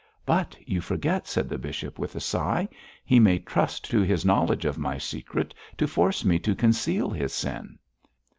'But 0.25 0.57
you 0.67 0.81
forget,' 0.81 1.27
said 1.27 1.47
the 1.47 1.59
bishop, 1.59 1.99
with 1.99 2.15
a 2.15 2.19
sigh. 2.19 2.67
'He 3.05 3.19
may 3.19 3.37
trust 3.37 3.83
to 3.91 4.01
his 4.01 4.25
knowledge 4.25 4.65
of 4.65 4.79
my 4.79 4.97
secret 4.97 5.53
to 5.77 5.87
force 5.87 6.25
me 6.25 6.39
to 6.39 6.55
conceal 6.55 7.11
his 7.11 7.33
sin.' 7.33 7.77